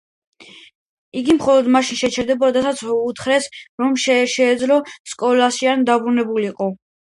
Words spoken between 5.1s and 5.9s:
სკოლაში არ